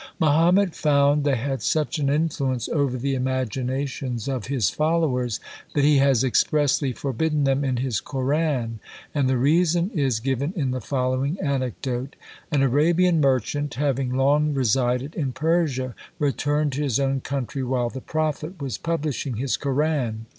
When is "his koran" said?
7.77-8.79, 19.35-20.25